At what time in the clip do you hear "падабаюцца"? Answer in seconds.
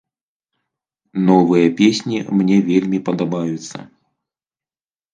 3.11-3.87